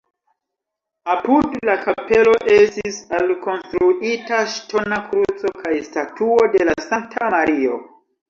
[1.15, 7.77] Apud la kapelo estis alkonstruita ŝtona kruco kaj statuo de la sankta Mario.